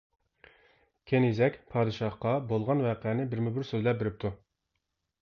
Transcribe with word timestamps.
كېنىزەك 1.11 1.59
پادىشاھقا 1.75 2.33
بولغان 2.55 2.83
ۋەقەنى 2.89 3.31
بىرمۇبىر 3.37 3.71
سۆزلەپ 3.75 4.05
بېرىپتۇ. 4.05 4.37